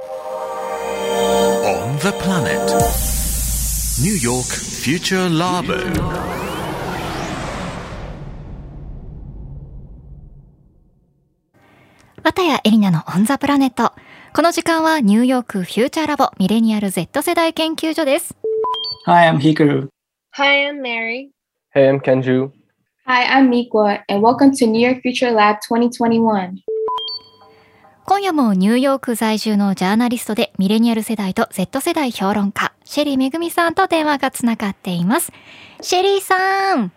[0.00, 2.72] On the planet.
[4.02, 5.76] New York Future Labo.
[12.22, 13.92] 綿谷エリナのオンザプラネット。
[14.34, 18.34] この時間はニューヨークフューチャーラボミレニアル Z 世代研究所です。
[19.04, 19.88] Hi, I'm Hikaru.
[20.32, 21.28] Hi, I'm Mary.
[21.74, 22.52] Hey, I'm Kenju.
[23.06, 26.62] Hi, I'm Mikwa, and welcome to New York Future Lab 2021.
[28.10, 35.30] 今夜もニューヨーク在住のジャーナリストでミレニアル世代と Z 世代評論家、シェリーめぐみさんと電話がつながっています。
[35.80, 36.90] シェリーさん、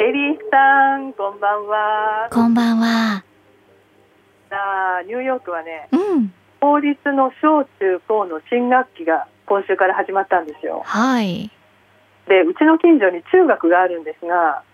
[0.00, 2.28] エリーさん、こんばんは。
[2.32, 3.22] こんばんは。
[4.50, 10.82] あーニューヨークはね、うん、公立の小中高の新学期が今週から始まったんですよ。
[10.84, 11.48] はい。
[12.26, 14.64] で、うちの近所に中学があるんですが、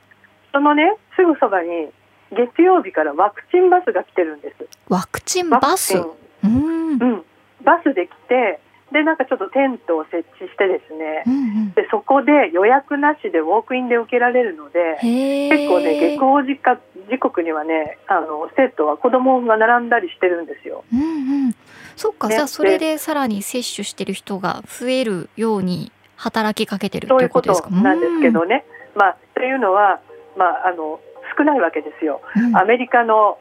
[0.52, 1.92] そのね、すぐそばに
[2.32, 4.66] 月曜日からワクチンバスが来てるんです。
[4.88, 5.96] ワクチンバス？
[5.96, 6.18] うん。
[6.45, 7.24] うんうん、
[7.64, 8.60] バスで来て、
[8.92, 11.73] で、なんかちょっとテントを設置してですね、うん。
[11.74, 20.84] で、そこで予約なしでウォークインで受けられるので、へ結構ね、下ー校時間時刻にはね、あの生徒は子供が並んだりしてるんですよ。
[20.93, 21.04] うんう
[21.49, 21.54] ん。
[21.96, 28.65] そっか、ねじゃあそれでさらに接種してる人が増えるように働きかけてるっていそういううことことですかなんですけどね。
[28.95, 30.01] まあ、というのは、
[30.37, 30.99] まあ、あの
[31.38, 32.20] 少ないわけですよ。
[32.36, 33.38] うんアメリカの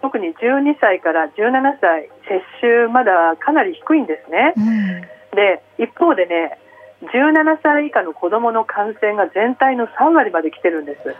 [0.00, 4.54] 特に12歳から17歳接種まだかなり低いんですね。
[4.56, 5.00] うん
[5.36, 6.58] で一方でね
[7.02, 11.14] 17歳以下の子どもの感染が全体の3割まで来てるんです。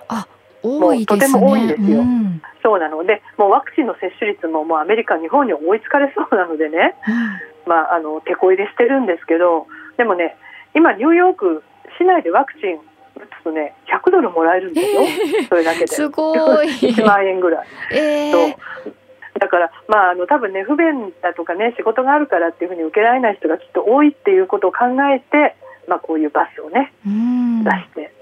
[0.63, 1.39] 多いですね。
[1.39, 6.95] もうとても多いんですようんそうなのでもうワクチンの接種率ももうアメリカ日本に追いつかれそうなのでね、
[7.67, 10.37] まあ、あの手こ入れしてるんですけどでもね
[10.75, 11.63] 今ニューヨーク
[11.99, 12.81] 市内でワクチン
[13.19, 15.03] 打つとね100ドルもらえるんですよ、
[15.49, 15.87] それだけで。
[15.89, 16.69] すごい。
[16.93, 17.67] 1万円ぐらい。
[17.93, 18.49] えそう。
[18.49, 25.55] ー、だから、まあ、あの多分ね不便だとかね仕事があるからっていうふうに受けられない人がきっと多いっていうことを考えて、
[25.87, 27.65] まあ、こういうバスをねうん。
[27.65, 28.13] 出して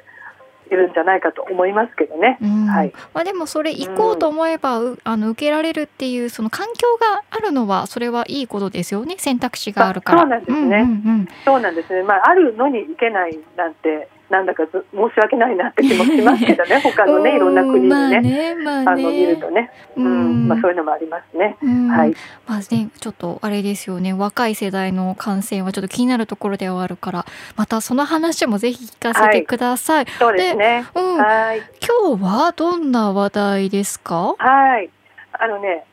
[0.71, 2.39] いるんじゃないかと思いますけどね。
[2.41, 2.67] うん。
[2.67, 2.93] はい。
[3.15, 9.17] まあでもそれ行こうと思えば、うあの受けられるっていうその環境があるのはそれはいいことですよね。
[9.19, 10.23] 選択肢があるから。
[10.23, 10.77] あそうなんですね。
[10.79, 11.29] うんうん。
[11.45, 17.13] そうなんですね、まあ、あるのに行けないなんてなんだかず申し訳ないなって気もしますけどね 他うん。
[17.13, 18.21] のねいろんな国にまあね。
[18.21, 18.85] ねまあね。
[18.89, 20.45] あの見るとね、ううん。
[20.47, 21.57] んまあ、そういうのもありますね。
[21.63, 21.89] うん。
[21.89, 22.15] はい、
[22.47, 24.13] まあね、ちょっとあれですよね。
[24.13, 27.25] 若い世代の感染はちょっと気になるところではあるから
[27.57, 30.07] またその話もぜひ聞かせてください。
[30.19, 30.85] そうですね。
[30.95, 34.35] うん、はい、今日はどんな話題ですか？
[34.39, 34.91] はい、
[35.33, 35.85] あのね、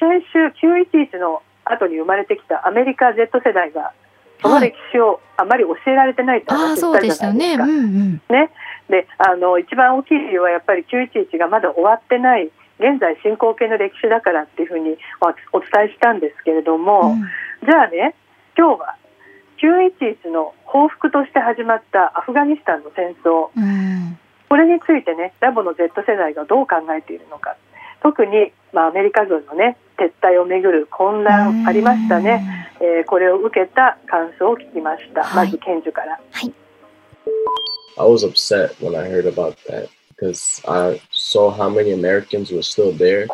[0.00, 3.92] 先週911の後に生まれてきたアメリカ Z 世代が、
[4.42, 7.28] その歴史をあまり教えられてないってああ話したじゃないですか。
[7.28, 7.72] うんう
[8.18, 8.22] ん。
[8.88, 12.50] で、あの一番大きい理由はやっぱり911がまだ終わってない。
[12.78, 17.16] 現在進行形の歴史だからっていうふうにまあお伝えしたんですけれども、
[17.64, 18.14] じゃあね
[18.58, 18.96] 今日は
[19.62, 23.50] 911の報復として始まったアフガニスタンの戦争。
[23.56, 24.18] うんうん。
[24.48, 27.56] これについてねラボの Z 世代がどう考えているのか。
[28.02, 36.18] 特に、まあ、アメリカ軍のね撤退をめぐる混乱ありましたね、えーこれを受けた感想を聞きました、はいまず賢樹から。
[37.98, 42.96] I was upset when I heard about that because I saw how many Americans were still
[42.96, 43.28] there.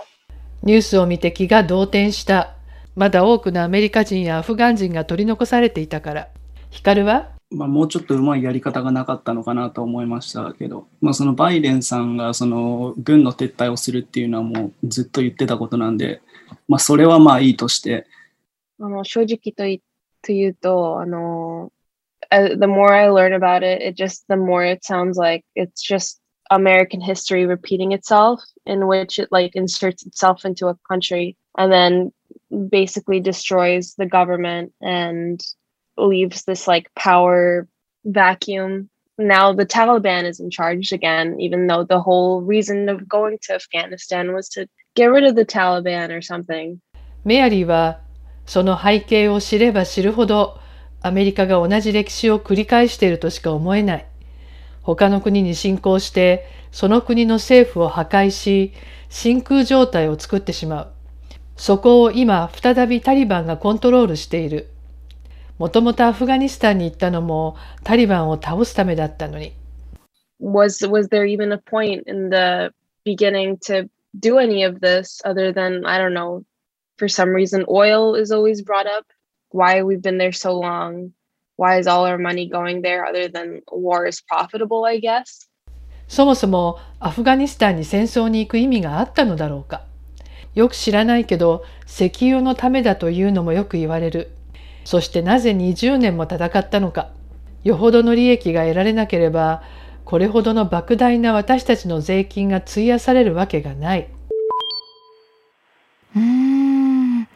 [0.63, 2.55] ニュースを見て気が動転した。
[2.97, 6.29] まだ多くのアメリカ人やアフガン人が取り残されていたから。
[6.71, 16.21] ヒカルはまあ、もうちょっとうまいやり方がなかったのかなと思いましたけど、まあ、そのバイデンさんがその軍の撤退をするっていうのはもうずっと言ってたことなんで、
[16.67, 18.07] まあ、それはまあいいとして、
[18.79, 19.83] あの正直とい
[20.23, 21.73] というと、あの、
[22.31, 26.21] the more I learn about it, it just the more it sounds like it's just
[26.51, 32.13] American history repeating itself, in which it like inserts itself into a country and then
[32.71, 35.41] basically destroys the government and
[35.99, 37.67] leaves this like power
[38.05, 38.89] vacuum.
[39.19, 43.55] Now the Taliban is in charge again, even though the whole reason of going to
[43.55, 46.79] Afghanistan was to get rid of the Taliban or something.
[47.25, 48.01] メアリーは
[48.47, 50.59] その背景を知れば知るほど
[51.03, 54.07] アメリカが同じ歴史を繰り返しているとしか思えない。
[54.83, 58.73] 他の国に侵攻してその国の政府を破壊し
[59.11, 60.89] 真空状態を作ってしまう。
[61.57, 64.71] そこを今再びタリバンがコントロールしている。
[65.59, 69.53] もともとアフガニスタンに行ったのもタリバンを倒すためだったのに。
[70.41, 72.73] was was there even a point in the
[73.05, 73.89] beginning to
[74.21, 76.45] do any of this other than i don't know
[76.97, 79.05] for some reason oil is always brought up
[79.51, 81.11] why we've been there so long
[81.57, 85.49] why is all our money going there other than war is profitable i guess
[86.07, 89.83] そもそもアフガニスタンに戦争に行く意味があったのだろうか。
[90.55, 94.31] よく知らないけど石油のためだというのもよく言われる。
[94.89, 97.11] そしてなぜ20年も戦ったのか。
[97.63, 99.63] よほどの利益が得られなければ
[100.07, 104.09] これほどの莫大な私たちの税金が費やされるわけがない。
[106.17, 107.29] うん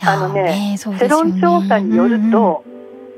[0.00, 2.62] あのね、ね、世論調査によると、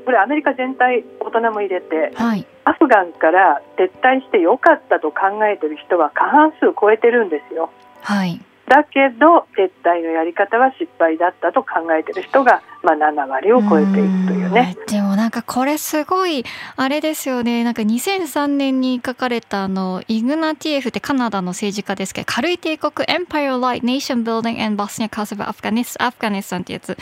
[0.05, 7.69] これアメリカ全体大人も入れて、はい、アフガンから撤退してよかったと考えてる人は過半数超えてるんですよ。
[8.01, 13.97] はいだけど撤退のやり方は失敗だったと考えてる人が、まあ、7割を超えていく
[14.27, 14.77] というね。
[14.87, 16.45] でもなんかこれすごい
[16.77, 17.63] あれですよね。
[17.65, 26.97] なんか2003年に書かれたあのイグナティエフってカナダの政治家ですけど軽い帝国 Empire Light Nation Building and Bosnia Kosovo Afghanistan ってやつ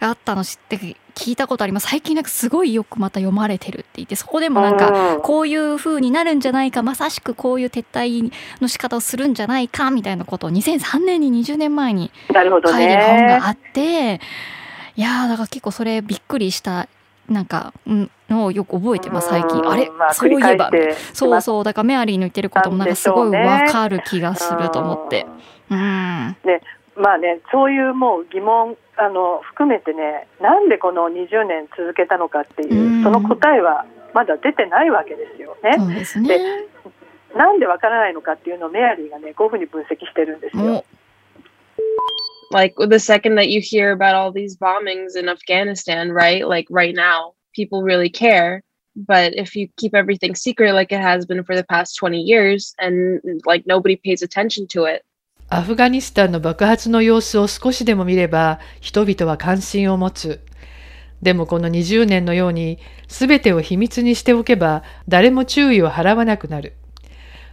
[0.00, 0.76] があったの知って
[1.14, 1.88] 聞いたことあります。
[1.88, 6.82] 最近なんかすごいよくまた読まれてるって言ってそこでもなんかこういう風になるんじゃないか。
[6.82, 8.30] まさしくこういう撤退
[8.60, 12.42] の仕方をするんじゃないかみたいなことを2003年に20年前に書い
[12.86, 14.20] てる本があって
[14.96, 16.88] いやだから結構それびっくりした
[17.28, 17.72] なんか、
[18.28, 20.70] のをよく覚えてます最近、あれ、まあ、そういえば。
[21.12, 21.64] そうそう。
[21.64, 25.26] だからメアリーの言ってることもなんかすごいわかる気がすると思って。
[25.70, 26.62] うん、で
[26.96, 35.76] まあねそういうもう疑問あの含めてねなんでこの20年続けたのかっていう、うその答えはまだ出てないわけですよね。
[35.78, 36.38] そうですね。
[37.34, 40.84] なんでわからないのかっていうのをメアリーがねこういうふうに分析してるんですよ。
[42.52, 46.46] Like the second that you hear about all these bombings in Afghanistan, right?
[46.46, 48.62] Like right now, people really care.
[48.94, 52.74] But if you keep everything secret like it has been for the past 20 years
[52.78, 55.02] and like nobody pays attention to it,
[55.48, 60.40] アフガニスタンの爆発の様子を少しでも見れば人々は関心を持つ。
[61.20, 66.74] でもこの20年のように全てを秘密にしておけば誰も注意を払わなくなる。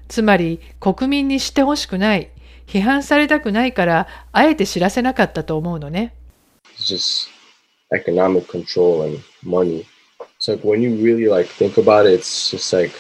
[0.07, 2.29] つまり国民に知ってほしくない、
[2.69, 6.13] 批判されたくないからあえて知らせなかったと思うのね。
[6.77, 7.30] Just
[7.92, 9.86] economic control and money.
[10.39, 12.95] It's like when you really like think about it, it's just like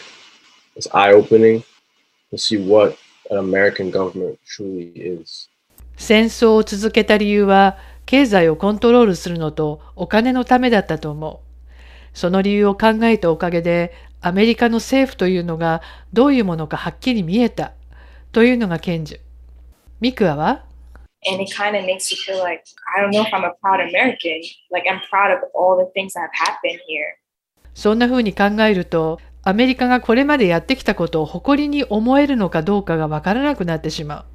[0.75, 1.61] it's eye-opening
[2.31, 2.97] to see what
[3.29, 5.49] an American government truly is.
[5.97, 7.77] 戦争を続けた理由は
[8.07, 12.17] 経済をコントロールするのとお金のためだったと思う。
[12.17, 17.73] その理由を考えたおかげでアメリカの政府というのがどういうものかはっきり見えた
[18.31, 19.19] というのが賢治。
[20.01, 20.63] ミクアは
[21.29, 22.63] And it kind of makes you feel like,
[22.95, 24.41] I don't know if I'm a proud American.
[24.71, 27.17] Like I'm proud of all the things that have happened here.
[27.73, 34.25] そんな風に考えるとアメリカがこれまでやってきたことを誇りに思えるのかどうかがわからなくなってしまう。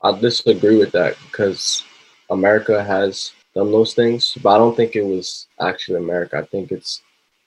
[0.00, 1.84] I disagree with that because
[2.28, 6.36] America has done those things, but I don't think it was actually America.
[6.36, 7.00] I think it's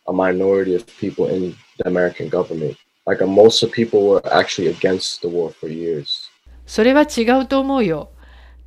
[0.08, 2.78] a minority of people in the American government.
[3.06, 6.30] Like most of people were actually against the war for years.
[6.68, 8.10] それは違うと思うよ。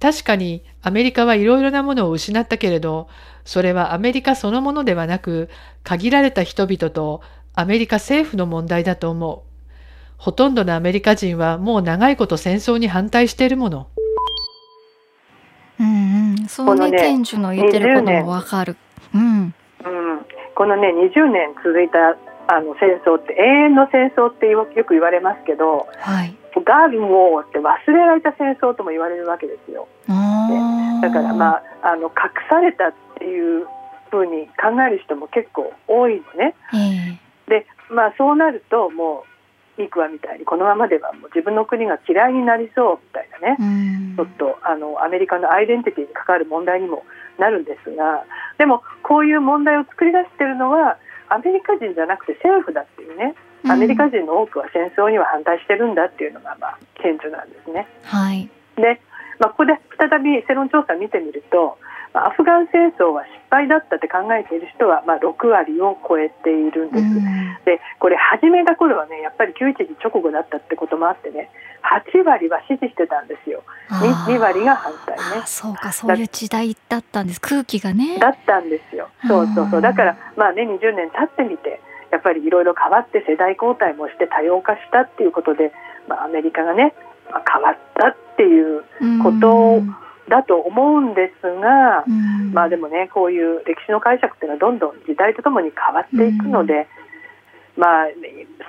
[0.01, 3.09] 確かにアメリカはいろいろなものを失ったけれど、
[3.45, 5.51] それはアメリカそのものではなく、
[5.85, 7.21] 限られた人々と
[7.55, 9.51] アメリカ政府の問題だと思う。
[10.17, 13.87] ほとんどのアメリカ人はもう長いこと戦争に反対しているもの。
[15.79, 18.77] うんうん、そうね、店主の言ってることもわかる。
[19.15, 19.53] うん、うん、
[20.55, 22.17] このね、20年続いた
[22.53, 29.89] あの戦争って永遠の戦争ってよく言われますけど、はい、ガービン・ウォーって忘れられた戦争とも言われるわけですよ。
[30.09, 33.67] ね、だからまああの隠されたっていう
[34.11, 36.55] ふうに考える人も結構多いのね。
[36.73, 39.25] えーでまあそうなるとも
[39.77, 47.03] うミクワみたいにこのままではもう自分の国が嫌いになりそうみたいなね、ちょっとあのアメリカのアイデンティティに関わる問題にも
[47.39, 48.25] なるんですが。
[48.59, 50.99] でもこういう問題を作り出しているのは
[51.29, 53.35] アメリカ人じゃなくて政府だっていうね
[53.69, 57.87] アメリカ人の多くは戦争には反対してるんだっていうのがまあ顕著なんですね。
[58.05, 59.01] はい、で、
[59.39, 61.79] まあ、ここで再び世論調査を見てみると
[62.13, 67.05] アフガン戦争は失敗だったって考えている人はまあ6割を超えているんです。
[67.65, 71.51] でこれ始めた頃はねやっぱり911直後だったってこともあってね
[72.13, 73.63] 8割は支持してたんですよ。
[73.91, 75.43] 2, 2割が反対ね。
[75.47, 77.41] そうかそういう時代だったんです。
[77.41, 78.19] 空気がね。
[78.19, 79.09] だったんですよ。
[79.29, 79.81] そうそうそう。
[79.81, 85.73] だからまあね20年経ってみてやっぱりいろいろ変わって世代交代もして多様化したっていうことで、
[86.09, 86.95] まあ、アメリカがね、
[87.31, 88.83] まあ、変わったっていう
[89.23, 89.83] こと
[90.29, 96.87] だと思うんですが、うん、まあでもねこういう歴史の解釈っていうのはどんどん時代とともに変わっていくので、うん、
[97.81, 98.07] まあ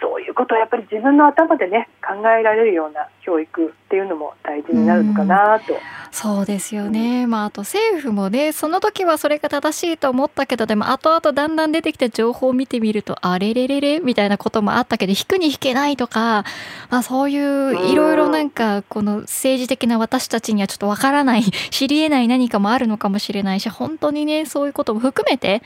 [0.02, 5.76] そういうことをやっぱり自分の頭でね考えられるような教育っていうのも大事になるのかなと。
[6.12, 16.44] そうですよね、まあ、あと政府もねその時はそれが正しいと思ったけどでも後々だんだん出てきた情報を見てみるとあれれれれみたいなこともあったけど引くに引けないとか、
[16.90, 25.64] まあ、そういういろいろなんかこの政治的な私たちにはちょっとわからない知りえない何かもあるのかもしれないし本当にねそういうことも含めて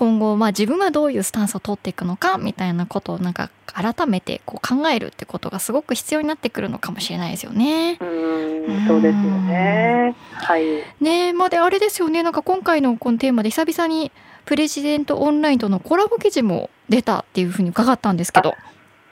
[0.00, 7.98] 今後、まあ、自分はどういうスタンスを取っていくのかみたいなことをなんか改めてこう考えるってことがすごく必要になってくるのかもしれないですよね。
[8.00, 10.16] うんそうですよね。
[10.32, 10.64] はい。
[11.02, 14.10] ねまあであれですよねなんか今回のこのテーマで久々に
[14.46, 18.54] プレジデントオンラインとのコラボ記事も出たっていうふうに伺ったんですけど。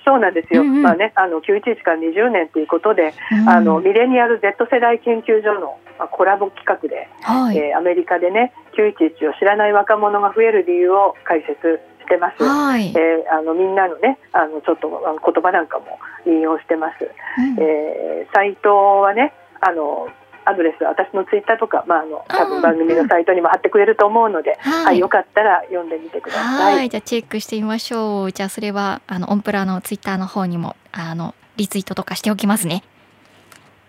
[0.09, 5.77] そうなんですよ、うんうん、まあね、あの911から20年ということで、うん、あのミレニアル Z 世代研究所の
[6.17, 20.09] コラボ企画で、はい、えー、アメリカでね911を知らない若者が増える理由を解説してます、はい、えー、あのみんなのねあのちょっと言葉なんかも引用してます、うん、えー、サイトはねあの
[20.49, 26.75] アドレス私のツイッターとか、まあ、あの多分番組のサイトにも貼ってくれると思うので、はい、はい、よかったら読んでみてください。
[26.77, 28.33] はい、じゃあチェックしてみましょう。
[28.33, 32.83] じゃあそれはあのオンプラのツイッターの方にもあのリツイートとかしておきますね。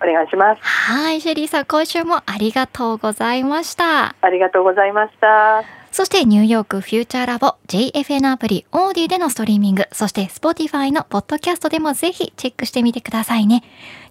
[0.02, 0.62] お願いします。
[0.62, 4.16] はい、シェリーさん、今週もありがとうございました。
[4.22, 5.79] ありがとうございました。
[5.92, 13.64] そしてニューヨークフューチャーラボ JFN アプリオーディでのストリーミング、そして Spotify のポッドキャストでもぜひチェックしてみてくださいね。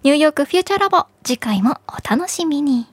[0.03, 2.87] ニューヨークフューチャーラボ、次回もお楽しみに。